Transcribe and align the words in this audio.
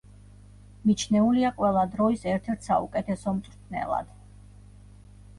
მიჩნეულია 0.89 1.51
ყველა 1.59 1.83
დროის 1.95 2.23
ერთ-ერთ 2.31 2.65
საუკეთესო 2.69 3.33
მწვრთნელად. 3.35 4.09